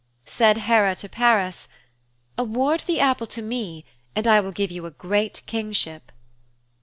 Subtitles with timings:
[0.25, 1.67] Said Hera to Paris,
[2.35, 3.85] 'Award the apple to me
[4.15, 6.11] and I will give you a great kingship.'